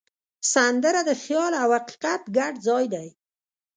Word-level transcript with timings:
سندره 0.53 1.01
د 1.09 1.11
خیال 1.23 1.53
او 1.63 1.69
حقیقت 1.77 2.21
ګډ 2.37 2.53
ځای 2.67 2.85
دی 2.93 3.07